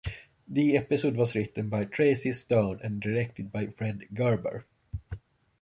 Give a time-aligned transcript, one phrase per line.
[0.47, 4.65] The episode was written by Tracey Stern and was directed by Fred Gerber.